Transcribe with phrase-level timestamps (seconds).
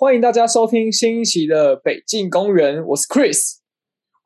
[0.00, 3.54] 欢迎大家收听新一期的北境公园，我是 Chris，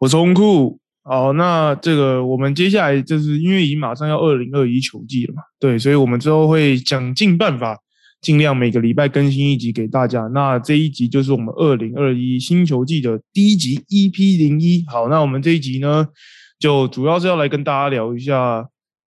[0.00, 0.78] 我是红酷。
[1.02, 7.78] 好，那这个我们接下来就是因为已经马上要二零二一球季了嘛，对，所以我们之后会想尽办法，
[8.20, 10.20] 尽量每个礼拜更新一集给大家。
[10.34, 14.84] 那这一集就是我们二零二一新球季的第一集 EP 零一。
[14.88, 16.06] 好，那我们这一集呢，
[16.58, 18.68] 就主要是要来跟大家聊一下，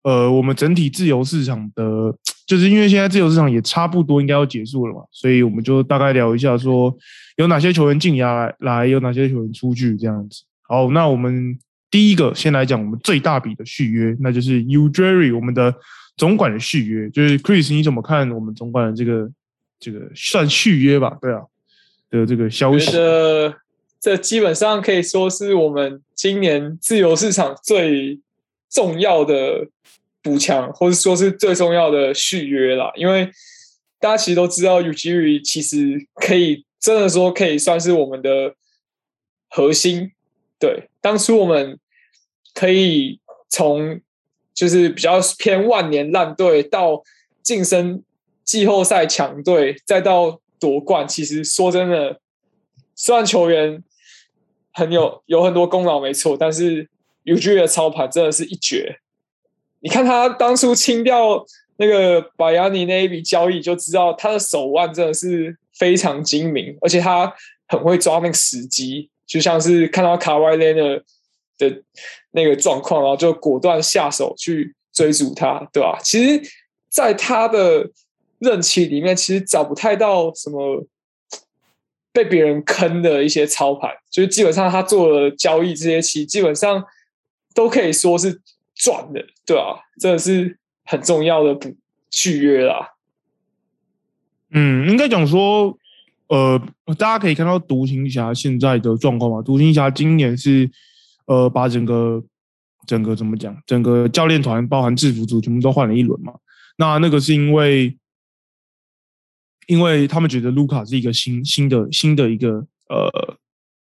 [0.06, 1.84] 呃，我们整体自由市场的，
[2.46, 6.96] 就是因为现在自由市场也差不多应该要结束了嘛，所以我们就大概聊一下，说
[7.38, 10.44] 有哪些球员进牙来，有哪些球员出去这样子。
[10.62, 11.60] 好，那我们。
[11.92, 15.74] 第一个，先来讲我们最大笔的续约，那就是 U Jerry 我们的
[16.18, 17.10] 总管的续约。
[17.10, 19.32] 就是 Chris，你怎么看我们总管的这个
[19.80, 21.18] 这个算续约吧？
[21.22, 21.40] 对啊，
[22.10, 22.92] 的这个消息。
[24.02, 28.20] 这基本上可以说是我们今年自由市场最
[28.76, 29.66] 重要的
[30.22, 32.92] 补强，或者说是最重要的续约了。
[32.96, 33.32] 因为
[34.00, 38.54] 大家其实都知道，U Jerry 其实可以真的说可以算是我们的
[39.50, 40.12] 核心。
[40.60, 41.80] 对，当初我们。
[42.58, 44.00] 可以从
[44.54, 47.04] 就是比较偏万年烂队到
[47.44, 48.02] 晋升
[48.46, 51.06] 季后赛强队，再到夺冠。
[51.06, 52.22] 其实说真的，
[52.96, 53.84] 虽然球员
[54.72, 56.88] 很有有很多功劳没错，但是
[57.26, 59.00] UG 的操盘真的是一绝。
[59.82, 61.46] 你看他当初清掉
[61.78, 67.34] 那个巴亚尼那一笔交易，就知道他的手腕真的是非常精明，而且他
[67.68, 71.04] 很会抓那个时机，就像是看到卡瓦雷的
[71.58, 71.84] 的。
[72.38, 75.98] 那个状况，然后就果断下手去追逐他，对吧？
[76.04, 76.42] 其实，
[76.90, 77.90] 在他的
[78.40, 80.86] 任期里面，其实找不太到什么
[82.12, 86.84] 被别人坑的一些操盘，就是基本上他做了交易这些期，基本上
[87.56, 88.40] 都可以说是
[88.76, 89.80] 赚的，对吧？
[90.00, 91.76] 真的是很重要的补
[92.12, 92.90] 续约啦。
[94.52, 95.76] 嗯，应该讲说，
[96.28, 96.62] 呃，
[97.00, 100.70] 大家可以看到独行侠现在的状况嘛，独行侠今年是。
[101.28, 102.24] 呃，把整个
[102.86, 103.60] 整个怎么讲？
[103.66, 106.32] 整个教练团包含制服组全部都换了一轮嘛？
[106.78, 107.98] 那那个是因为，
[109.66, 113.10] 因为他们觉得卢卡是一个新新的新的一个呃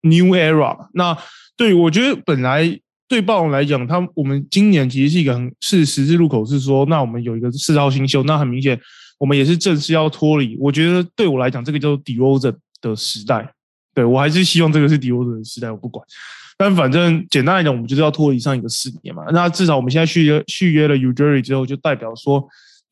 [0.03, 0.87] new era。
[0.93, 1.17] 那
[1.57, 2.79] 对我觉得本来
[3.13, 8.79] 对暴龙来讲，他我们今年其实是一个很是十字路口，是说那我们有一个四号新秀，那很明显
[9.19, 10.57] 我们也是正式要脱离。
[10.59, 13.47] 我觉得对我来讲，这个叫做 d o z e 的时代。
[13.93, 16.03] 对我还是希望这个是 d o z e 的时代，我不管。
[16.57, 19.23] 但反正简单来讲，我们就是要脱离上一个四年嘛。
[19.31, 22.43] 那至少我们现在续约续约了 U Jerry 之后，就代表说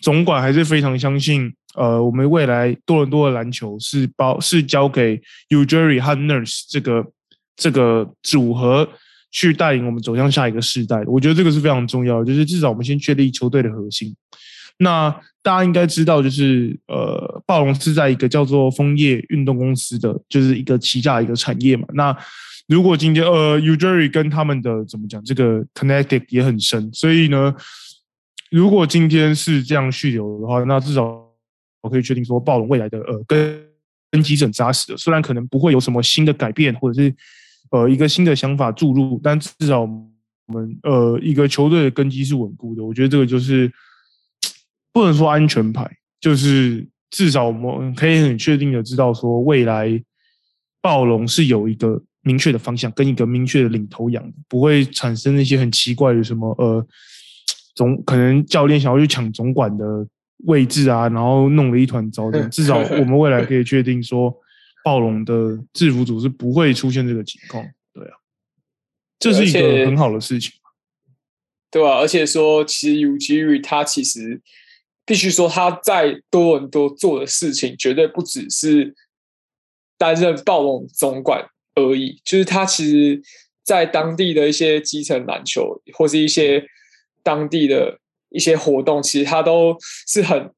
[0.02, 7.04] 总管还是非常相信，呃，我们未来多伦多的篮球是包是交给 U Jerry 和 Nurse 这个
[7.56, 8.88] 这个组合
[9.32, 11.02] 去带领我们走向下一个世代。
[11.08, 14.16] 我觉得这个是非常重要，就是至少我们先确立球队的核心。
[14.78, 15.10] 那
[15.44, 21.88] 大家应该知道，就是呃，暴龙是在一个叫做枫叶运动公司的，就是一个旗下一个产业嘛。
[21.94, 22.16] 那
[22.68, 27.54] 如果今天呃 u j e r y 跟他们的怎么讲，这个 connected 也很深，所以呢，
[28.50, 31.04] 如果今天是这样续留的话，那至少
[31.82, 33.62] 我可以确定说，暴龙未来的呃根
[34.10, 34.98] 根基是很扎实的。
[34.98, 37.14] 虽然可能不会有什么新的改变，或者是
[37.72, 39.88] 呃一个新的想法注入，但至少我
[40.54, 42.84] 们呃一个球队的根基是稳固的。
[42.84, 43.70] 我觉得这个就是
[44.94, 45.90] 不能说安全牌，
[46.22, 50.02] 就是至少我们可以很确定的知道说，未来
[50.82, 52.02] 暴龙是有一个。
[52.24, 56.86] 明确的方向跟一个明确的领头羊，不会产生那些很奇怪的什么呃
[57.74, 60.08] 总可能教练想要去抢总管的
[60.46, 62.40] 位置啊，然后弄了一团糟的。
[62.50, 64.32] 至少我们未来可以确定说，
[64.84, 67.64] 暴龙的制服组是不会出现这个情况。
[67.94, 68.14] 对啊，
[69.20, 70.52] 这是一个很好的事情，
[71.70, 71.98] 对吧？
[72.00, 74.42] 而且说，其实 U G R 他其实
[75.06, 78.96] 必须说他在多伦多做的事情，绝对不只是
[79.98, 81.48] 担任暴龙总管。
[81.74, 83.22] 而已，就是他其实，
[83.64, 86.66] 在当地的一些基层篮球或是一些
[87.24, 87.98] 当地的
[88.30, 90.54] 一些活动，其实他都是很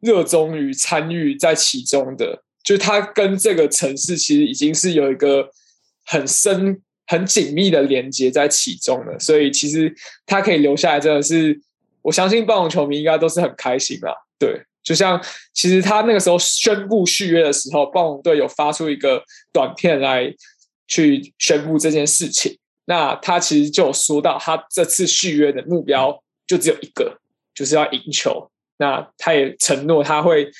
[0.00, 2.42] 热衷于参与在其中的。
[2.68, 5.48] 就他跟这个城市其实已经是有一个
[6.04, 9.18] 很深、很紧密的连接在其中了。
[9.18, 9.94] 所以其实
[10.26, 11.58] 他可以留下来，真的是
[12.02, 14.12] 我相信暴龙球迷应该都是很开心啦。
[14.38, 15.18] 对，就像
[15.54, 19.22] 其实他那个时候宣布续约的时候，暴龙队有发出一个
[19.52, 20.34] 短片来。
[20.90, 22.56] 去宣布这件事情，
[22.86, 27.20] 那他其实就有说到，他这次续约的目标就只有一个，
[27.54, 28.50] 就是要赢球。
[28.78, 30.50] 那他也承诺他会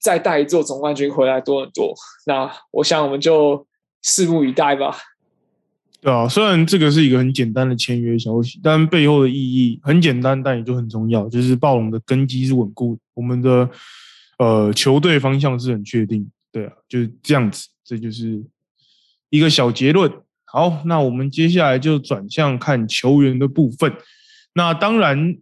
[0.00, 1.94] 再带一座总冠军回来多很多。
[2.26, 3.66] 那我想我们就
[4.04, 4.96] 拭目以待吧。
[6.00, 13.68] 对啊，虽然这个是一个很简单的签约消息，但背后的意义很简单，但也就很重要，就是暴龙的根基是稳固，我们的
[14.38, 16.30] 呃球队方向是很确定。
[16.52, 18.40] 对啊，就是这样子，这就是
[19.30, 20.12] 一个小结论。
[20.44, 23.92] 好，那我们接下来就转向看球员的部分。
[24.54, 25.36] 那当然，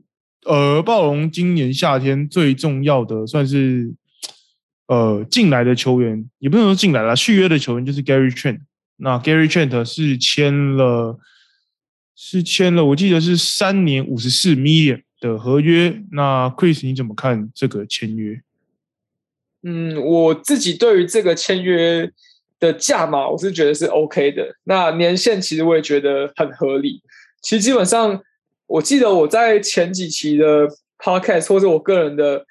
[0.46, 3.92] 呃，暴龙今年夏天最重要的算是
[4.86, 8.60] 呃进来的球员，也不能说进来了，续约的球员就是 Gary Trent。
[8.96, 11.18] 那 Gary Trent 是签了，
[12.14, 16.02] 是签了，我记得是三年五十四 million 的合约。
[16.12, 18.40] 那 Chris 你怎么看这个签约？
[19.62, 22.10] 嗯，我自己对于这个签约
[22.60, 24.54] 的价码，我是觉得是 OK 的。
[24.64, 27.02] 那年限其实我也觉得很合理。
[27.40, 28.22] 其实基本上，
[28.66, 32.46] 我记得我在前几期的 Podcast 或者我个人的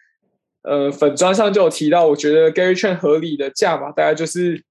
[0.64, 4.64] 呃粉砖上就有提到，我觉得 Gary Trent 合理的价码大概就是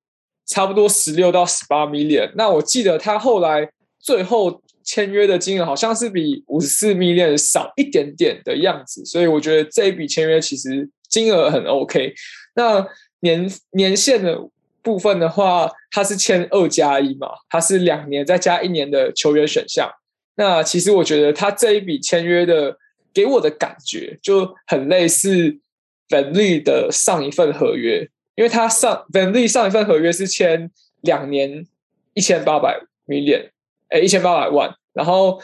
[0.47, 2.33] 差不多十六到十八 million。
[2.35, 10.89] 那我记得他后来最后签约的金额好像是比五十四 million 少一点点的样子，所以我觉得这一笔签约其实。
[11.13, 12.15] 金额很 OK，
[12.55, 12.89] 那
[13.21, 14.49] 年年限的
[14.81, 19.91] 部分的话，它是签二加一嘛，它是两年再加一年的球员选项。
[20.37, 22.75] 那其实我觉得他这一笔签约的
[23.13, 25.59] 给我的感觉就很类似
[26.13, 30.71] Van Lee 的上一份合约，因为他上 Van Lee 上一份合约是签
[31.01, 31.67] 两年
[32.13, 33.49] 一千八百 million，
[33.89, 35.41] 哎一千八百万，然后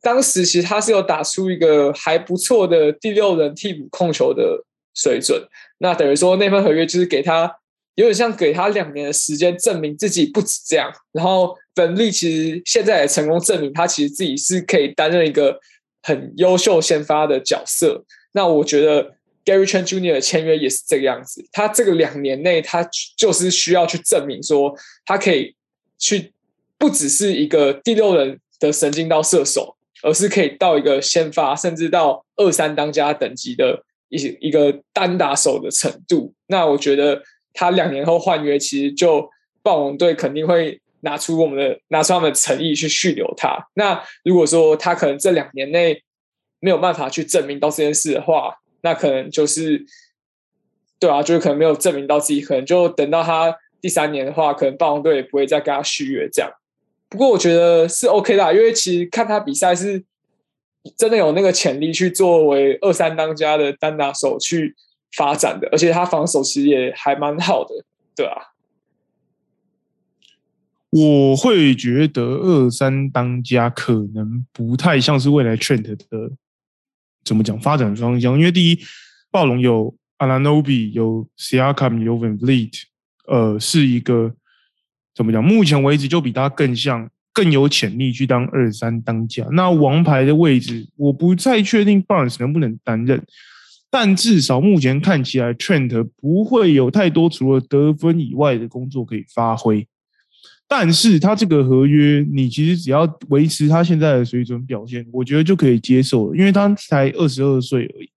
[0.00, 4.62] 当时其实他是有打出一个还不错的第六人替补控球的。
[4.98, 7.54] 水准，那等于说那份合约就是给他
[7.96, 10.90] 有点像给他两年的时间证明自己不止这样。
[11.12, 15.60] 然后本利其实现在也成功证明他其实自己是可以担任一个
[16.02, 18.02] 很优秀先发的角色。
[18.32, 20.12] 那我觉得 Gary Trent Jr.
[20.12, 24.76] 的签约也是这个样子，他这个两年内他就是需要去证明说
[25.06, 25.56] 他可以
[25.96, 26.34] 去
[26.76, 33.82] 不只是一个第六人的神经刀射手，而是可以到一个先发甚至到二三当家等级的。
[34.08, 37.20] 一一个单打手的程度，那我觉得
[37.52, 39.28] 他两年后换约，其实就
[39.64, 43.58] 暴龙队肯定会拿出我们的拿出他们的诚意去续留他。
[43.74, 46.00] 那如果说他可能这两年内
[46.60, 48.54] 没有办法去证明到这件事的话，
[48.86, 49.84] 那可能就是
[51.00, 56.50] 对啊，就是可能没有证明到自己，可能就等到他第三年的话，可能暴龙队也不会再跟他续约这样。
[57.08, 60.04] 不过我觉得是 OK 的，因为其实看他比赛是。
[60.96, 64.76] 真的有那个潜力去作为二三当家的单打手去
[65.16, 67.84] 发展的，而且他防守其实也还蛮好的，
[68.14, 68.54] 对啊。
[70.90, 75.96] 我会觉得二三当家可能不太像是未来 Trent 的
[77.26, 78.78] 怎么讲发展方向，因为第一，
[79.30, 82.72] 暴龙有 Alanobi，有 Siakam，有 Van Vliet，
[83.26, 84.34] 呃，是一个
[85.14, 85.44] 怎么讲？
[85.44, 87.10] 目前为止就比他更像。
[87.36, 93.22] 更有潜力去当二三当家，那王牌的位置我不太确定 Barnes 能不能担任，
[93.90, 99.86] 但至少目前看起来 Trent 不会有太多除了得分以外的工作可以发挥。
[100.68, 108.10] 但是他这个合约，你其实只要维持他现在的水准表现，我觉得就可以接受了，因为他才二十二岁而已。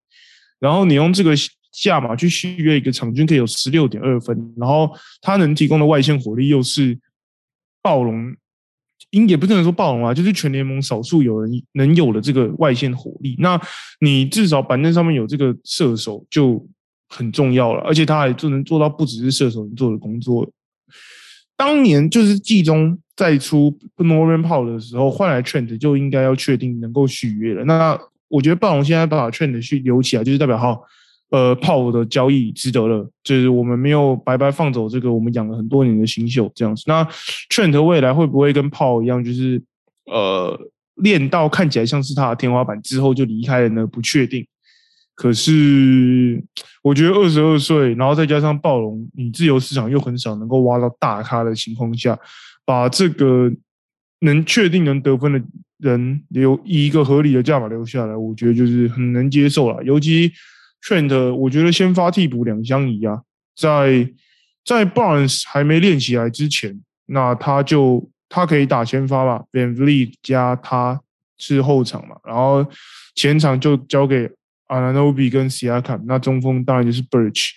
[0.59, 1.33] 然后你用这个
[1.71, 4.91] 价码去续约一个场均可以有十六点二分，然后
[5.21, 6.97] 他能提供的外线火力又是
[7.81, 8.35] 暴龙。
[9.11, 13.35] 应也不能说暴龙啊，就是全联盟少数有人能有的这个外线火力。
[13.39, 13.59] 那
[14.01, 16.63] 你至少板凳上面有这个射手就
[17.07, 20.47] 很重要了，而且他还就能做到不只是射手能做的工作。
[21.59, 27.65] 当年就是季中在出 norapple 的时候换来 Trent 就应该要确定能够续约了。
[27.65, 27.99] 那
[28.29, 30.81] 我觉得暴龙现在把 Trent 续留起来，就是代表好。
[31.31, 36.83] 呃，炮的交易值得了，就是我们没有白白放走这个我们养了很多年的新秀这样子。
[36.87, 37.07] 那
[37.51, 39.61] Trent 未来会不会跟炮一样，就是
[40.05, 40.59] 呃
[40.95, 43.85] 练到看起来像是他的天花板之后就离开了呢？
[43.85, 44.43] 不确定。
[45.19, 46.41] 可是
[46.81, 52.17] 我觉得二十二岁，然后再加上暴龙，你自由市场又很少能够挖到大咖的情况下，
[52.63, 53.51] 把这个
[54.21, 55.41] 能确定能得分的
[55.79, 60.31] 人留以一个合理的价码留下来，我觉得就是很能接受了，尤其。
[60.81, 63.21] Trent，我觉得先发替补两相宜啊，
[63.53, 64.09] 在
[64.63, 70.97] 在 Barnes 还没练起来之前，那他就他可以打先发吧，Van Vliet 加他
[71.37, 72.65] 是后场嘛，然后
[73.13, 74.31] 前场就交给
[74.69, 77.49] Ananobi 跟 Siakam，那中锋当然就是 Birch，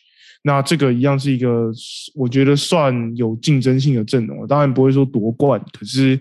[0.42, 1.70] 那这个一样是一个
[2.16, 6.18] 我觉得算有竞争性的阵容，当然不会说夺冠，可是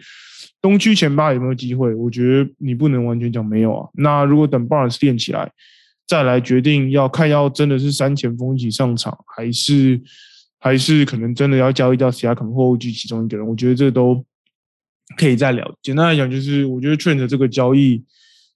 [0.61, 1.95] 东区前八有没有机会？
[1.95, 3.89] 我觉得你不能完全讲没有啊。
[3.95, 5.51] 那如果等 Barnes 练起来。
[6.07, 10.01] 再来决定要看要真的是三前锋一起上场，还是
[10.59, 14.21] 还是可能真的要交易到其他可能或后继其中一个人，我觉得这都
[15.15, 15.73] 可以再聊。
[15.81, 18.03] 简单来讲，就是我觉得 Trent 这个交易，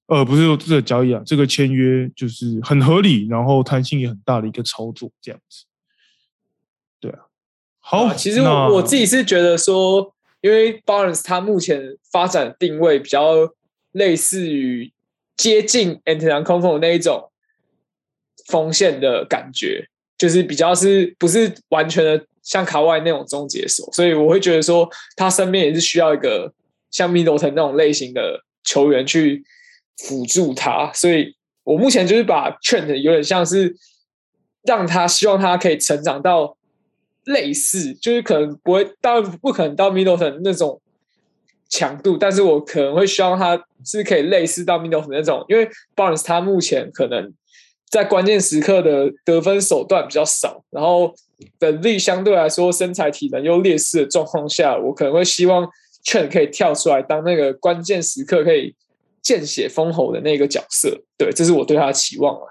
[0.07, 5.65] 呃，不是说这个交易啊，这个签约就是很合理，然后弹性也很大的一个操作，这样子。
[6.99, 7.19] 对啊。
[7.79, 13.53] 好，其实我我自己是觉得说，因为 Barnes 他目前发展定位比较
[13.91, 14.91] 类似于
[15.37, 17.31] 接近 Anton 空锋的那一种
[18.47, 26.53] 锋线的感觉，就是比较是不是完全的像卡外那种终结手，所以我会觉得说，他身边也是需要一个
[26.91, 29.43] 像 Middleton 那种类型的球员去
[29.97, 33.75] 辅助他，所以我目前就是把 Trent 有点像是
[34.63, 36.57] 让他希望他可以成长到。
[37.27, 40.79] 类似就是可能不会，当然不可能到 Middleton 那种
[41.67, 47.33] 强度，但是我可能会希望他是可以类似到 Middleton 那种，因为 Barnes 他目前可能
[47.89, 51.15] 在关键时刻的得分手段比较少，然后
[51.61, 55.67] 能力相对来说身材体能又劣势的状况下，我可能会希望
[56.05, 58.75] Trent 可以跳出来当那个关键时刻可以
[59.25, 62.45] 见血封喉的那个角色，对，这是我对他的期望啊。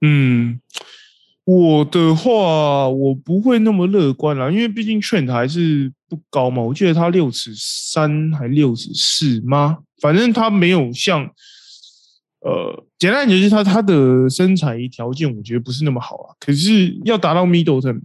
[0.00, 0.60] 嗯。
[1.44, 6.62] 我的话，我不会那么乐观啦，因为毕竟劝台是不高嘛。
[6.62, 9.78] 我记得他六尺三还六尺四吗？
[10.00, 11.28] 反正他没有像，
[12.42, 16.36] 呃，简单讲就是他他的身材条件，我觉得不是那么好啊。
[16.38, 18.00] 可是要达到 Middleton，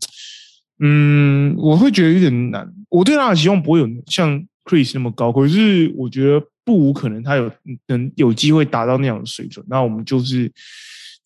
[0.80, 2.68] 嗯，我会觉得有点难。
[2.90, 7.50] 我对他的期望不会有像 Chris 那么高，可是我觉得不无可能他有
[7.88, 9.66] 能有机会达到那样的水准。
[9.70, 10.52] 那我们就是。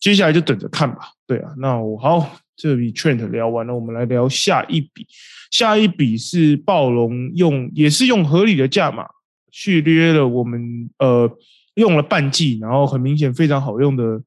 [0.02, 1.12] 接下来就等着看吧。
[1.28, 5.06] 对啊，那我好，这笔 Trent 聊完了，我们来聊下一笔。
[5.52, 9.06] 下一笔是暴龙用，也是用合理的价码
[9.52, 11.30] 续约了我们，呃，
[11.74, 14.20] 用了半季，然后很明显非常好用的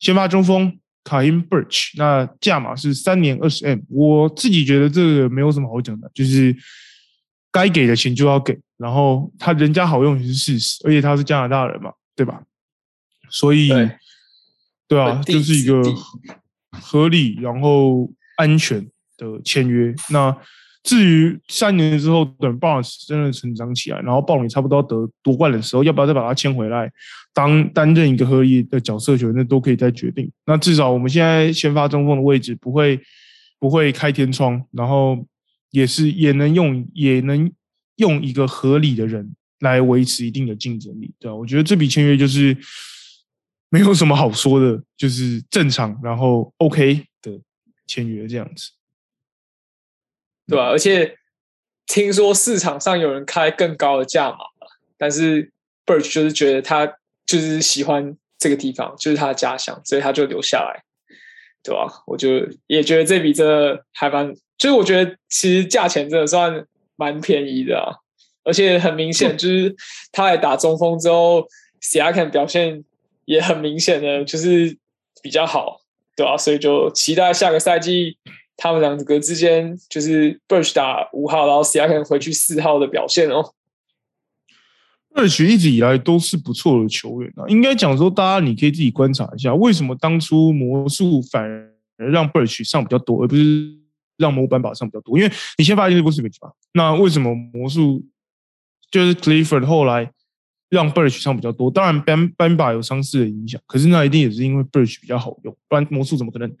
[0.00, 1.92] 先发中锋卡因 Birch。
[1.96, 3.78] 那价码是三年二十 M。
[3.88, 6.52] 我自己觉得这个没有什么好讲的，就是
[7.54, 12.42] 该给的钱就要给，然后他人家好用也是事实，而且他是加拿大人嘛，对吧？
[13.30, 13.70] 所以。
[14.86, 15.82] 对啊，就是一个
[16.70, 18.06] 合理然后
[18.36, 18.78] 安全
[19.16, 19.92] 的签约。
[20.10, 20.36] 那
[20.82, 26.92] 至于三年之后等 Barnes 真的成长起来，然后暴龙差不多得夺冠的时候，要不要再把他签回来
[27.32, 30.30] 当担任一个合理的角色球员，那都可以再决定。
[30.44, 33.00] 那至少我们现在先发中锋的位置不会
[33.58, 35.16] 不会开天窗，然后
[35.74, 37.52] 也是也能用也能
[37.96, 41.12] 用一个合理的人来维持一定的竞争力。
[41.18, 42.56] 对啊，我觉得这笔签约就是。
[43.70, 47.40] 没有什么好说的，就是正常，然后 OK 的
[47.88, 48.70] 签约这样子，
[50.46, 50.66] 对吧？
[50.68, 51.18] 而且
[51.84, 54.36] 听说市场上有人开更高的价码
[54.96, 55.50] 但是
[55.84, 56.86] Birch 就是觉得他
[57.26, 60.84] 就是喜欢这个地方，就是他的家乡，所以他就留下来，
[61.60, 62.04] 对吧？
[62.06, 66.64] 我就也觉得这笔真的还蛮，就是我觉得其实价钱真的算
[66.96, 67.92] 蛮便宜的啊，
[68.44, 69.74] 而且很明显 就是
[70.12, 71.46] 他来打中锋之后
[71.80, 72.84] s i a k a n 表现。
[73.26, 74.76] 也很明显的就是
[75.22, 75.80] 比较好，
[76.14, 76.36] 对啊？
[76.36, 78.18] 所以就期待下个赛季
[78.54, 81.62] 他们两个之间，就是 Birch 打五号，然后
[81.94, 83.54] 能回去四号的表现哦。
[85.14, 93.74] Birch 一直以来都是不错的球员啊，应该讲说，大家你可以自己观察一下，为什么当初魔术反而让 Birch 上比较多，而不是
[94.16, 95.18] 让魔板把上比较多？
[95.18, 96.52] 因为你先发现是布什吧？
[96.72, 98.04] 那为什么魔术
[98.90, 100.10] 就是 Clifford 后来？
[100.70, 106.52] 让 Birch 上比较多，当然 Ban Banba 有伤势的影响，可是那一定也是因为 Birch 比较好用，不然魔术怎么可能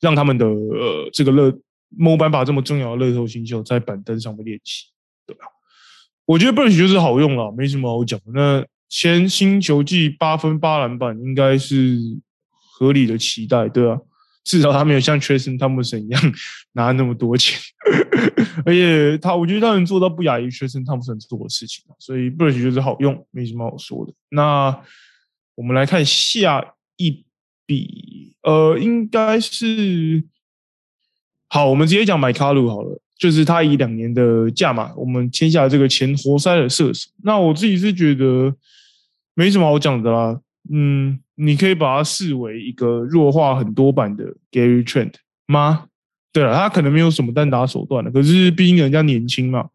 [0.00, 1.50] 让他们的呃这个乐
[1.98, 4.86] Mo Banba 这么重要的乐透新秀在板凳上面练习，
[5.26, 5.44] 对吧？
[6.24, 8.18] 我觉得 Birch 就是好用了，没什么好讲。
[8.32, 11.98] 那先新球季八分八篮板，应该是
[12.48, 14.00] 合理的期待，对吧？
[14.48, 16.32] 至少他没有像 Tristan Thompson 一样
[16.72, 17.60] 拿那么多钱，
[18.64, 24.12] 而且他，我觉得他能做到不亚于 Tristan Thompson 做的事情，所以 b r i s h 就是好用，没什么好说的。
[24.30, 24.74] 那
[25.54, 26.64] 我们来看下
[26.96, 27.26] 一
[27.66, 30.24] 笔，呃，应该是
[31.48, 37.10] 好，我们直接讲买卡鲁好了，就是他以两年的价码，我们签下这个前活塞的射手。
[37.22, 38.54] 那我自己是觉得
[39.34, 40.40] 没什么好讲的啦，
[40.70, 41.20] 嗯。
[41.40, 45.12] 你可以把它视为一个弱化很多版的 Gary Trent
[45.46, 45.84] 吗？
[46.32, 49.68] 对了，他可能没有什么单打手段的，可是毕竟人家年轻嘛，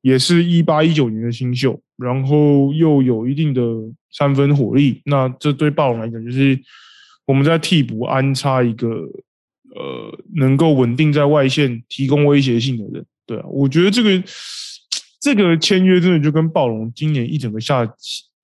[0.00, 3.62] 也是一八一九年的新秀，然后又有一定的
[4.10, 6.60] 三分火力，那这对暴龙来讲就是
[7.24, 13.06] 我们在替补安插一个呃能够稳定在外线提供威胁性的人。
[13.24, 14.20] 对啊，我觉得这个
[15.22, 17.88] 这个签约真的就跟暴龙今年一整个夏。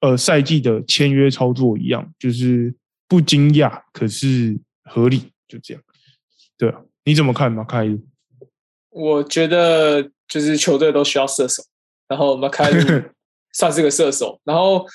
[0.05, 2.75] 呃，赛季的签约操作一样，就是
[3.09, 5.83] 不惊讶，可是合理，就这样。
[6.59, 8.07] 对啊，你怎么看马凯鲁？
[8.91, 11.63] 我觉得就是球队都需要射手，
[12.07, 13.03] 然后马凯鲁
[13.55, 14.39] 算是个射手。
[14.45, 14.87] 然后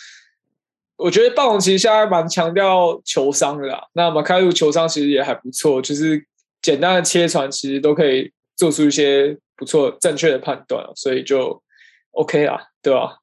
[0.95, 3.81] 我觉得暴龙其实现在蛮强调球商的啦。
[3.93, 6.23] 那马凯鲁球商其实也还不错，就是
[6.61, 11.63] 简单的切传其实都可以做出一些不错正确的判断，所以就
[12.11, 13.15] OK 啦，对吧？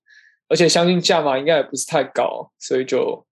[0.49, 3.27] 而且相信价码应该也不是太高，所以就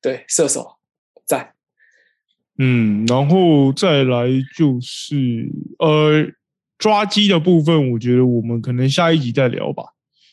[0.00, 0.76] 对射手
[1.24, 1.54] 在。
[2.58, 6.30] 嗯，然后再来就是呃
[6.78, 9.82] 抓机的部分，我觉得我们可能下一集再聊吧，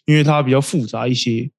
[0.05, 1.49] 因为它比较复杂一些。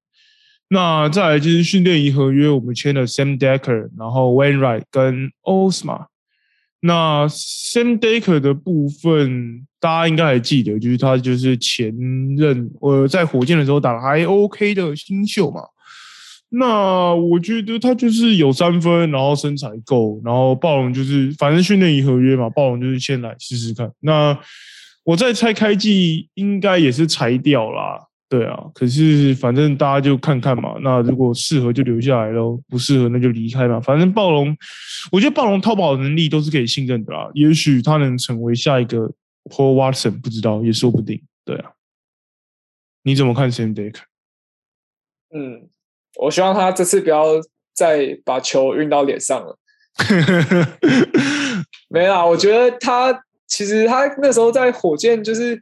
[0.68, 6.06] 那再来就是训练营合约，我们签了 Sam Decker，然后 Wainwright 跟 Osma。
[6.80, 11.94] 那 Sam Decker 的部分，大家应该还记得，就是他就是前
[12.36, 15.60] 任呃在火箭的时候打还 OK 的新秀嘛。
[16.48, 23.92] 那我觉得他就是有三分，然后身材够，然后暴龙就是反正训练营合约嘛，暴龙就是先来试试看。
[24.00, 24.36] 那
[25.04, 28.09] 我在猜开季应该也是裁掉啦。
[28.30, 30.76] 对啊，可是反正大家就看看嘛。
[30.82, 33.80] 那如果适合就留下来喽，不适合那就离开嘛。
[33.80, 34.56] 反正暴龙，
[35.10, 37.28] 我觉得暴龙淘宝的能力都是可以信任的啦。
[37.34, 39.12] 也许他能成为下一个
[39.46, 41.20] Paul Watson，不知道也说不定。
[41.44, 41.72] 对啊，
[43.02, 43.96] 你怎么看 Sam Deck？
[45.34, 45.68] 嗯，
[46.20, 47.24] 我希望他这次不要
[47.74, 49.58] 再把球运到脸上了。
[51.90, 55.60] 没啦，我觉得他其实他那时候在火箭就是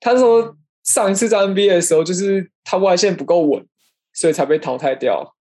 [0.00, 0.56] 他说。
[0.88, 3.62] 上一次在 NBA 的时候，就是他外线不够稳，
[4.14, 5.34] 所以才被淘汰掉。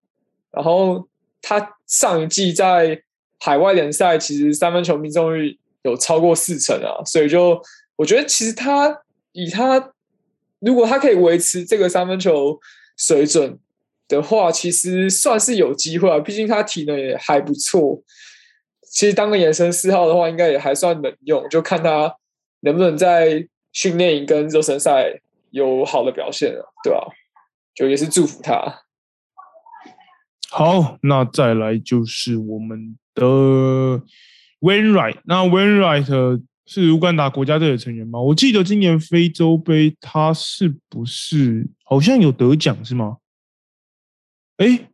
[0.50, 1.06] 然后
[1.40, 3.00] 他上一季在
[3.38, 7.62] 海外联赛，其实三分球命中率有超过四成啊，所以就
[7.94, 9.92] 我觉得其实他以他
[10.58, 12.58] 如果他可以维持这个三分球
[12.96, 13.56] 水准
[14.08, 16.18] 的话，其实算是有机会啊。
[16.18, 18.02] 毕竟他体能也还不错，
[18.90, 22.16] 其实当个延伸四号的话，应该也还算能用，就看他
[22.62, 25.20] 能不能在训练营跟热身赛。
[25.56, 27.08] 有好的表现了，对吧？
[27.74, 28.82] 就也是祝福他。
[30.50, 33.24] 好，那再来就是我们的
[34.60, 35.18] Wainwright。
[35.24, 38.20] 那 Wainwright 是乌干达国家队的成员吗？
[38.20, 43.16] 我记得今年非洲杯他是不是好像有得奖是吗？
[44.58, 44.90] 哎，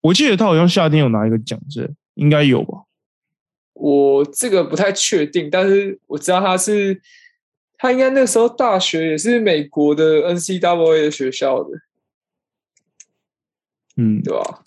[0.00, 2.86] 我记得他好像夏天有拿一个奖，是应该有吧？
[3.74, 7.00] 我这个不太确定，但是我知道他是。
[7.82, 11.78] 他应该那时候大学也是美国的 N C W A 的学校的，
[13.96, 14.62] 嗯，对吧？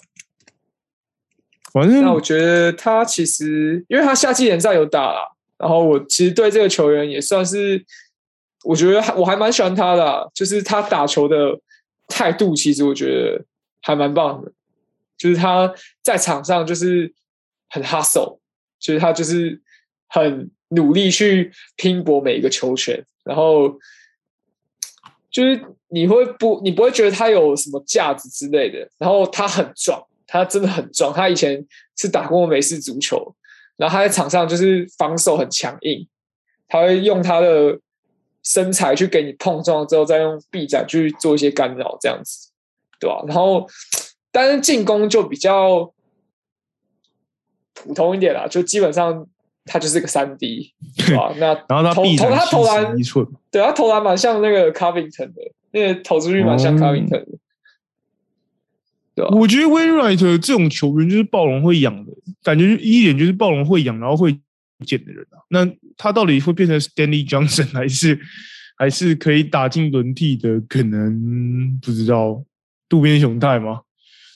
[1.72, 7.86] 反正那我觉得他其实，因为他夏季联赛有打了，然后我其实对这个球员也算是，
[8.64, 11.62] 我觉得我还蛮喜欢他的，就是他打球的
[12.08, 13.46] 态度，其实我觉得
[13.84, 14.52] 还蛮棒的，
[15.20, 15.72] 就是他
[16.02, 17.14] 在场上就是
[17.70, 18.40] 很 hustle，
[18.80, 19.62] 就是他就是
[20.08, 20.50] 很。
[20.76, 23.70] 努力去拼搏每一个球权，然后
[25.30, 28.90] 就是你会不，你不会觉得他有什么价值之类的。
[28.98, 31.14] 然后他很壮，他真的很壮。
[31.14, 33.36] 他以前是打过美式足球，
[33.78, 36.08] 然后他在场上就是防守很强硬，
[36.68, 37.80] 他会用他的
[38.44, 42.50] 身材去给你碰撞，之后再用臂展去做一些干扰，这样子，
[43.00, 43.24] 对吧？
[43.28, 43.68] 然后
[44.32, 45.94] 但是进攻就比较
[47.74, 49.28] 普通一点啦，就基本上。
[49.66, 51.34] 他就是个三 D， 对吧？
[51.38, 57.28] 那 然后他投投他投篮一寸，对他投篮蛮像那个 Covington 的，那个投出去蛮像 Covington 的，
[59.16, 59.36] 对吧？
[59.36, 62.12] 我觉得 Wainwright 这种球员就是暴龙会养的，
[62.44, 64.38] 感觉一点就是暴龙会养，然后会
[64.86, 65.40] 捡的人啊。
[65.50, 68.20] 那他到底会变成 Stanley Johnson 还是
[68.76, 70.60] 还是可以打进轮替的？
[70.68, 72.44] 可能不知道
[72.90, 73.82] 渡边雄太吗？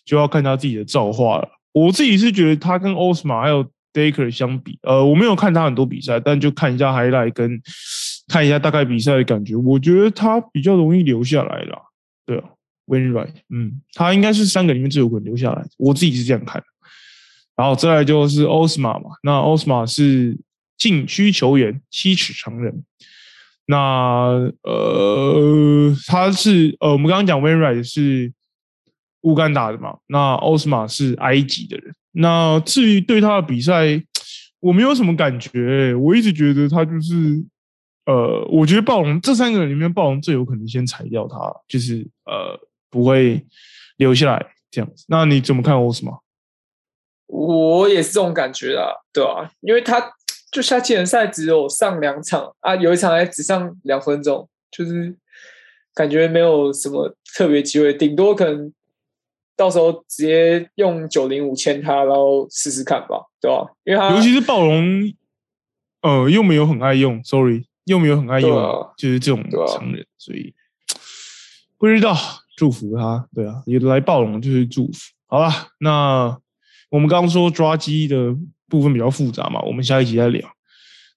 [0.06, 1.50] 就要看他自己的造化了。
[1.74, 3.66] 我自己是觉得他跟 Osma 还有。
[3.94, 7.62] Daker 相比，呃，我没有看他很多比赛，但就看一下 highlight 跟
[8.28, 11.82] 看一下大概比赛的感觉，我觉得他比较容易留下来啦。
[12.26, 12.44] 对啊
[12.88, 16.62] ，Wenry，嗯，他应该是三个里面最有可能留下来，我自己是这样看。
[17.56, 20.38] 然后再来就是 Osma 嘛，那 Osma 是
[20.78, 22.84] 禁区球员，七尺长人。
[23.66, 28.32] 那呃，他是呃，我们刚刚讲 Wenry 是
[29.22, 31.96] 乌干达的嘛，那 Osma 是埃及的人。
[32.20, 34.02] 那至于对他的比赛，
[34.60, 35.94] 我没有什么感觉。
[35.94, 37.46] 我一直觉得他就是，
[38.08, 43.46] 呃，我觉得暴龙这三个人里面，暴龙最有可能先裁掉他，就是呃，不会
[43.98, 45.06] 留下来这样子。
[45.08, 46.18] 那你怎么看欧斯吗？
[47.28, 50.12] 我也是这种感觉啊，对啊，因为他
[50.52, 55.16] 就夏季联赛只有上两场啊，有一场还只上两分钟，就是
[55.94, 58.74] 感觉没有什么特别机会，顶多可能。
[59.58, 63.66] 到时候直接用九零五签他，然后试试看吧，对吧？
[63.84, 65.12] 因为他尤其是暴龙，
[66.04, 68.50] 呃，又没有很爱用，sorry，又没有很爱用，
[68.96, 70.54] 就是这种常人，所以
[71.78, 72.16] 不知道
[72.56, 75.00] 祝福他，对啊，也来暴龙就是祝福。
[75.26, 76.38] 好了，那
[76.90, 78.34] 我们刚刚说抓鸡的
[78.70, 80.48] 部分比较复杂嘛，我们下一集再聊。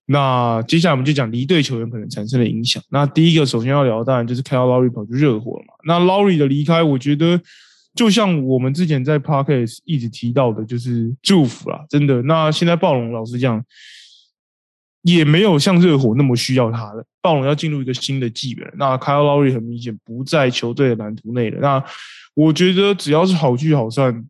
[0.07, 2.83] 那接下来我们就讲离队球员可能产生的影响。
[2.90, 5.74] 那第一个首先要聊，当然就是 Kyle Lowry 跑去热火了嘛。
[5.85, 7.40] 那 Lowry 的离开，我觉得
[7.94, 12.22] 就像我们之前在 Podcast 一直提到的，就是祝福啦，真的。
[12.22, 13.64] 那现在暴龙老师讲，
[15.03, 17.05] 也没有像热火那么需要他了。
[17.20, 21.61] 暴龙要进入一个新的纪元，那 Kyle Lowry 很明显不在球队的蓝图内了。
[21.61, 21.85] 那
[22.35, 24.24] 我觉得只要是好聚好散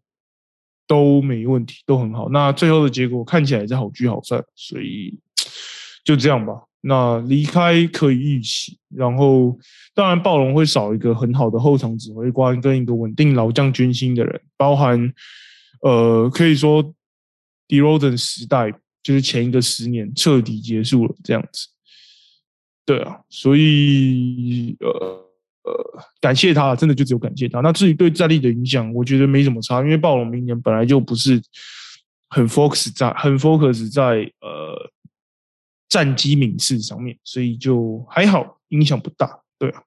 [0.87, 2.29] 都没问题，都很好。
[2.31, 5.19] 那最后的结果看起来是好聚好散，所以。
[6.03, 9.59] 就这样吧，那离开可以预期，然后
[9.95, 15.13] 当然暴龙会少一个很好的后场指挥官跟一个稳定老将军心的人，包含
[15.83, 16.83] 呃可以说
[17.69, 21.67] d r o z e n 时代就是前一个十年彻底结束了这样子，
[22.87, 24.89] 对啊，所以呃
[25.65, 27.61] 呃感谢他，真的就只有感谢他。
[27.61, 31.43] 那至于对战力的影响，我觉得没什么差，因为暴龙明年本来就不是
[32.31, 34.91] 很 focus 在很 focus 在呃。
[35.91, 39.41] 战机敏次上面，所以就还好，影响不大。
[39.59, 39.83] 对啊，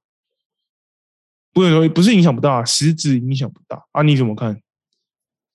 [1.53, 3.83] 不能说不是影响不大，实质影响不大。
[3.93, 4.61] 啊，你怎么看？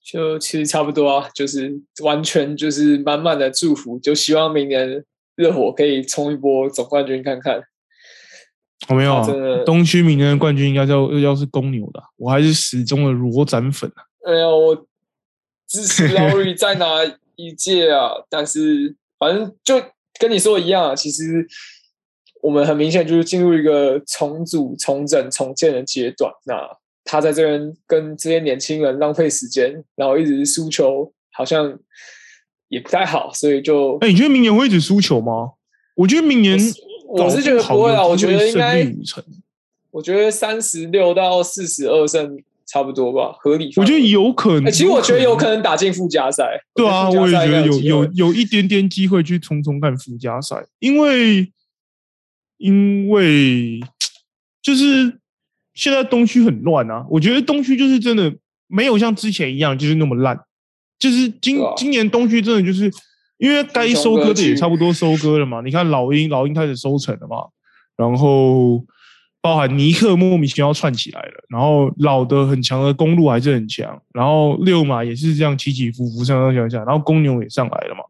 [0.03, 5.05] 就其实差不多啊，就是完全就是满满的祝福，就希望明年
[5.37, 7.63] 热火可以冲一波总冠军看看。
[8.89, 9.27] 我没有啊，
[9.67, 14.03] 东区明年的冠军应该要要是公牛的，我还是始终的罗展粉啊。
[14.27, 14.87] 哎呀，我
[15.67, 16.87] 支持劳瑞再拿
[17.37, 19.79] 一届啊，但是反正就。
[20.19, 21.47] 跟你说一样啊，其实
[22.43, 26.33] 我们很明显就是进入一个重组、重整、重建的阶段。
[26.45, 26.69] 那
[27.05, 31.79] 他在这边跟这些年轻人浪费时间，然后一直输球，好像
[32.69, 33.33] 也不太好。
[33.33, 35.53] 所以就，哎，你觉得明年会一直输球吗？
[35.95, 36.59] 我觉得明年
[37.07, 38.87] 我是觉得不会啊，我觉得应该
[39.91, 42.43] 我觉得三十六到四十二胜。
[42.71, 43.73] 差不多吧，合理。
[43.77, 46.45] 我觉得有可能，其实我觉得有可能打进附加赛。
[46.75, 51.51] 对啊，我也觉得有有有一点点机会去冲冲看附加赛，因为
[52.59, 53.81] 因为
[54.61, 55.19] 就是
[55.73, 57.07] 现在东区很乱啊。
[57.09, 58.33] 我觉得东区就是真的
[58.67, 60.39] 没有像之前一样就是那么烂，
[60.99, 62.93] 就是今今年东区真的就是
[63.39, 65.63] 因为该收割的也差不多收割了嘛。
[65.63, 67.47] 你看老鹰，老鹰开始收成了嘛，
[67.97, 68.85] 然后。
[69.41, 78.03] 包含尼克莫名其妙串起来了，然后老的很强的公路还是很强，然后六马也是这样起起伏伏上上下下，然后公牛也上来了嘛，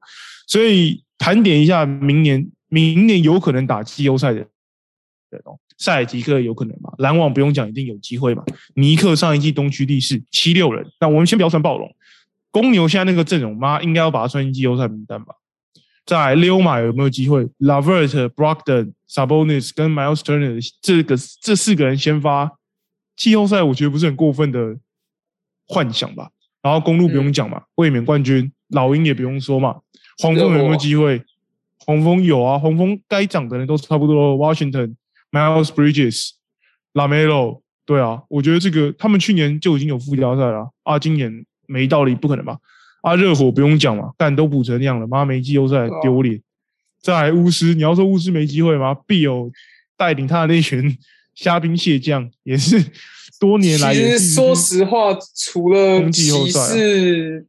[0.47, 4.41] 所以盘点一下明年，明年有可能打季后赛的，
[5.31, 8.43] 对哦，塞尔吉克有可能嘛，篮网不用讲，一定有机会嘛，
[8.75, 11.95] 尼克上一季东区第四，七六人，那我们先不要算暴龙，
[12.51, 15.35] 公牛现在那个阵容妈应该要把它算进季后赛名单吧。
[16.09, 22.51] 在溜马有没有机会？Lavert、Brogdon、Sabonis 跟 Miles Turner 这个这四个人先发
[23.15, 24.79] 季后赛，我觉得不是很过分的
[25.67, 26.31] 幻想吧。
[26.63, 29.81] 然后公路不用讲嘛，卫冕冠军，老鹰也不用说嘛。
[30.23, 31.23] 黄蜂有没有机会？
[31.85, 34.35] 黄蜂有啊，黄蜂该涨的人都差不多。
[34.39, 34.95] Washington、
[35.31, 36.31] Miles Bridges、
[36.95, 42.57] Lamelo，对啊，我觉得这个他们去年就已经有附加赛了啊，今年没道理，不可能吧？
[43.03, 46.41] 啊，热火不用讲嘛，但都补成那样了，妈没季后赛丢脸。
[47.01, 48.95] 再来巫师，你要说巫师没机会吗？
[49.07, 49.51] 必有
[49.97, 50.97] 带领他的那群
[51.35, 52.85] 虾兵蟹将，也是
[53.39, 53.95] 多年来。
[53.95, 57.47] 其实说实话，除了骑士、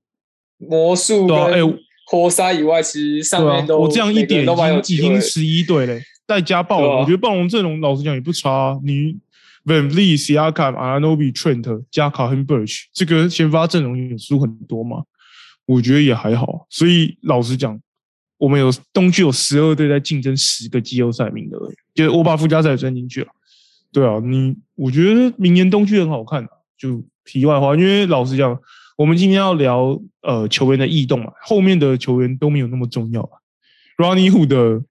[0.58, 8.80] 魔术跟活塞以外，其实上面都我这样一点已经已经十一队嘞，再加暴龙，我觉得暴龙阵容老实讲也不差。
[8.84, 9.18] 你
[9.66, 15.04] Van Vliet、Siakam、Anobi、Trent 加 c a r h e n Burch，这个先发阵容有输很多吗？
[15.70, 17.80] 我觉得也还好，所以老实讲，
[18.40, 23.28] 我们有东区有十二队在竞争十个季后赛名额，就是我把附加赛算进去了。
[23.92, 26.44] 对啊，你我觉得明年东区很好看。
[26.76, 28.60] 就题外话，因为老实讲，
[28.98, 33.30] 我们今天要聊呃球员的异动嘛，后面的球员都没有那么重要了。
[33.98, 34.84] Ronnie Hood 的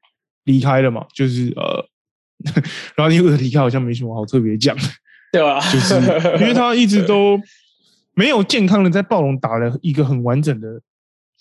[0.45, 1.85] 离开了嘛，就是呃
[2.95, 4.77] Ronnie Hood 的离开好像没什么好特别讲，
[5.33, 5.59] 对吧？
[5.73, 5.95] 就是
[6.41, 7.37] 因为他一直都。
[8.19, 10.69] 没有健康的在暴龙打了一个很完整的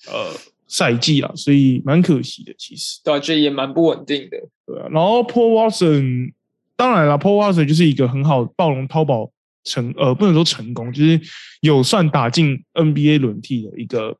[0.06, 0.32] 呃
[0.68, 2.54] 赛季啊，所以蛮可惜的。
[2.56, 4.38] 其实对，这也蛮不稳定的。
[4.64, 6.34] 对啊，然后 Paul Watson，
[6.76, 9.32] 当然了，Paul Watson 就是一个很好暴龙淘宝
[9.64, 11.20] 成呃，不能说成功，就是
[11.62, 14.16] 有算打进 NBA 轮替的一个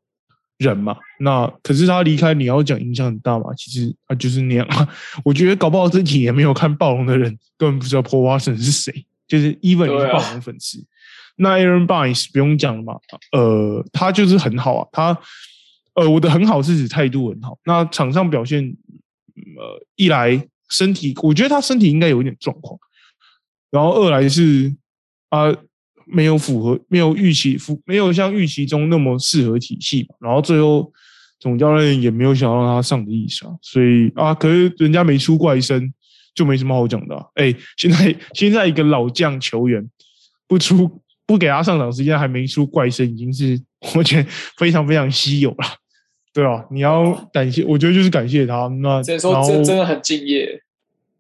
[0.58, 0.98] 人嘛。
[1.20, 3.54] 那可是他离开，你要讲影响很大嘛？
[3.56, 4.68] 其实他就是那样。
[5.24, 10.84] 我觉得搞不好自己也没有看暴龙的人根本不知道 Paul Watson 是谁，就是 Even 也是暴龙粉丝。
[11.38, 12.96] 那 Aaron Barnes 不用讲了嘛，
[13.32, 15.18] 呃，他就是很好啊，他，
[15.94, 17.58] 呃，我的很好是指态度很好。
[17.66, 18.64] 那场上表现，
[19.36, 22.80] 呃，一来身体，我觉得他身体应该有一点状况，
[23.70, 24.76] 然后二来是
[25.30, 25.56] 啊，
[26.06, 30.08] 没有符合，没有预期符，没有像预期中那么适合体系。
[30.20, 30.92] 然后最后
[31.40, 33.54] 总教练也没有想让他上的意思啊。
[33.62, 35.94] 所以啊，可是人家没出怪声，
[36.34, 37.16] 就没什么好讲的。
[37.36, 39.88] 哎，现在现在一个老将球员
[40.48, 43.62] 不出不给他上场时间，还没出怪声，已经是
[43.94, 45.58] 我觉得非常非常稀有了。
[46.34, 48.68] 对啊，你要感谢，我觉得就是感谢他。
[48.82, 50.62] 那只能说真真的很敬业。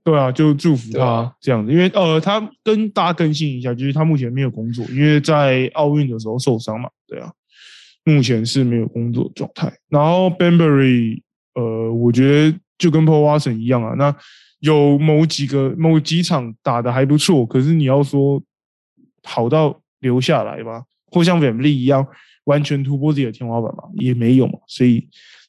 [0.03, 6.89] 对啊，就祝福他这样子，因为呃，他跟大家更新一下，就是他目前没有工作，因为在奥运的时候受伤嘛。
[7.05, 7.29] 对啊，
[8.05, 9.69] 目前是没有工作状态。
[9.89, 11.21] 然后 Benbury，
[11.55, 14.15] 呃，我觉得就跟 Paul Watson 一样啊，那
[14.59, 18.41] 有某几个某几场打的还不错，可是你要说
[19.23, 22.05] 好到留下来吧，或像 v a m l y 一样
[22.45, 24.59] 完全突破自己的天花板嘛，也没有嘛。
[24.67, 25.07] 所以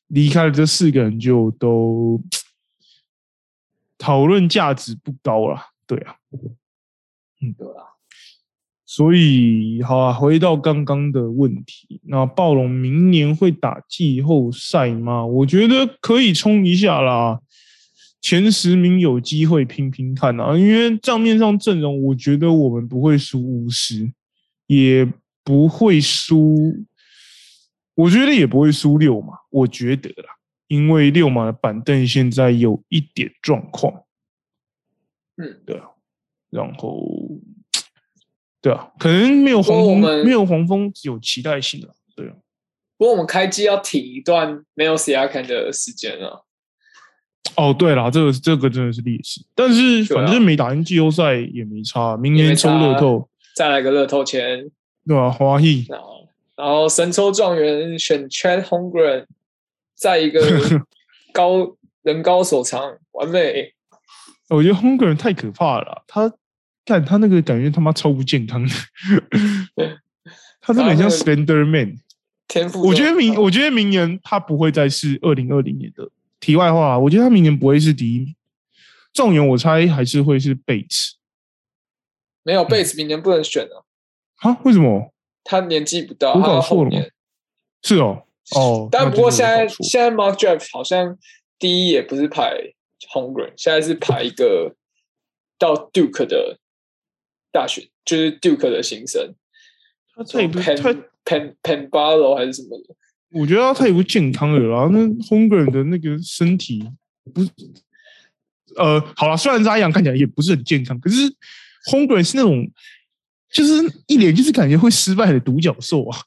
[0.08, 2.20] 离开了这四个人就都。
[4.00, 6.14] 讨论价值不高了，对啊，
[7.42, 7.82] 嗯，对啊，
[8.86, 15.26] 所以好啊，回到刚刚的问题，那暴龙明年会打季后赛吗？
[15.26, 17.40] 我觉得可以冲一下啦，
[18.20, 24.12] 前十名有机会拼拼看啊，因为账面上阵容，我觉得我们不会输巫师，
[24.68, 26.86] 也不会输，
[27.94, 30.36] 我觉得也不会输六嘛，我觉得啦。
[30.68, 34.04] 因为六马的板凳现在有一点状况，
[35.38, 35.86] 嗯，对啊，
[36.50, 37.40] 然后，
[38.60, 42.34] 对啊，可能没有黄蜂，没有黄蜂有期待性了，对啊。
[42.98, 46.44] 不过我们开机要停一段没有 C R K 的时间了。
[47.56, 53.26] 哦，对了，这个这个真的是历史，但是反正没打进季后赛也没差，明年抽乐透，
[53.58, 54.70] 再来个乐透钱，
[55.04, 55.28] 对吧？
[55.28, 55.84] 华裔，
[56.54, 59.26] 然后神抽状元选 Chad Hongren。
[59.96, 60.40] 在一个
[61.34, 63.72] 高人高手长，完美。
[64.48, 66.32] 我觉得 h u n g r 太可怕了，他
[66.84, 68.72] 看他那个感觉他妈超不健康的，
[70.60, 71.96] 他真的很像 Slender Man。
[72.46, 76.08] 天赋，我觉得明我觉得明年他不会再是二零二零年的。
[76.38, 78.36] 题外话，我觉得他明年不会是第一名，
[79.12, 81.14] 状元我猜还是会是 Bates。
[82.48, 83.84] 没有 Bates 明年不能选了。
[84.36, 84.58] 啊？
[84.64, 85.12] 为什么？
[85.44, 87.04] 他年纪不到，我搞错了吗？
[87.82, 88.22] 是哦。
[88.56, 91.18] 哦，但不过现在现在 Mark Draft 好像
[91.58, 92.56] 第一也不是排
[93.12, 94.74] Hungry，现在是排一个
[95.58, 96.58] 到 Duke 的
[97.52, 99.34] 大学，就是 Duke 的新生。
[100.16, 102.94] 他这也不太 Pen Pen Ballo 还是什么的？
[103.32, 104.88] 我觉得他太不健康了啦。
[104.90, 106.82] 那 Hungry 的那个身体
[107.34, 107.50] 不是
[108.76, 111.16] 呃，好了，虽然扎样看起来也不是很健康，可是
[111.88, 112.70] Hungry 是那种
[113.50, 113.72] 就是
[114.06, 116.18] 一脸就是感觉会失败的独角兽啊。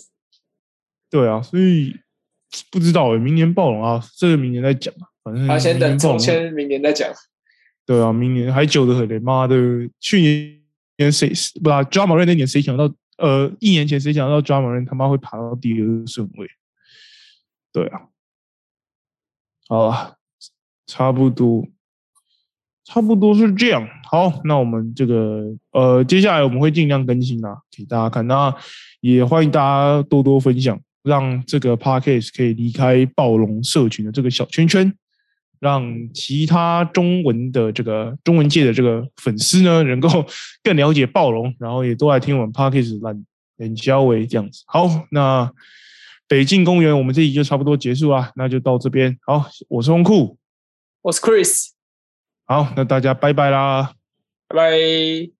[1.10, 1.94] 对啊，所以
[2.70, 7.12] 不知道诶，明年暴龙啊，这个明年再讲啊，反正他先等抽签，明年再讲。
[7.84, 9.56] 对啊，明年还久得很嘞，妈的，
[9.98, 10.20] 去
[10.96, 12.92] 年谁不啊 d r a m a 那年谁想到？
[13.18, 16.48] 呃，一年前谁想到 d r a m a 他妈会爬到第二顺位？
[17.72, 18.08] 对啊，
[19.68, 20.16] 好了，
[20.86, 21.66] 差不多，
[22.92, 23.86] 差不多是这样。
[24.10, 28.26] 好，那我们这个呃，接下来我们会尽量更新啊，给大家看。
[28.26, 28.52] 那
[29.00, 30.78] 也欢迎大家多多分享。
[31.02, 34.92] 让这个 podcast 可以离开暴龙社群的这个小圈圈，
[35.58, 40.08] 让其他中文的这个中文界的这个粉丝呢，能够
[40.62, 43.16] 更了解暴龙，然后也都来听我们 podcast 来
[43.56, 44.62] 冷交为这样子。
[44.66, 45.50] 好，那
[46.28, 49.16] 北境公园我们这集就差不多结束了，那就到这边。
[49.24, 50.36] 好，我是红酷，
[51.00, 51.79] 我是 Chris。
[52.50, 53.92] 好，那大家拜拜啦，
[54.48, 55.39] 拜拜。